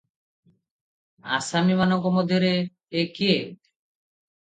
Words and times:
ଆସାମୀମାନଙ୍କ 1.37 2.15
ମଧ୍ୟରେ 2.19 2.53
ଏ 3.03 3.09
କିଏ? 3.17 3.41